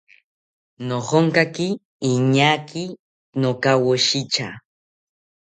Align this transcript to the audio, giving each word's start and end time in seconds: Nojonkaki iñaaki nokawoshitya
Nojonkaki 0.87 1.67
iñaaki 2.11 2.83
nokawoshitya 3.39 4.47